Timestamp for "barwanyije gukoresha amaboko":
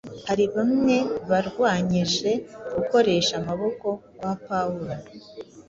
1.29-3.87